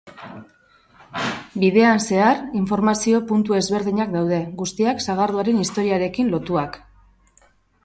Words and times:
Bidean 1.63 2.01
zehar 2.13 2.39
informazio 2.61 3.21
puntu 3.33 3.59
ezberdinak 3.59 4.11
daude, 4.17 4.41
guztiak 4.63 5.07
sagardoaren 5.07 5.63
historiarekin 5.67 6.35
lotuak. 6.35 6.83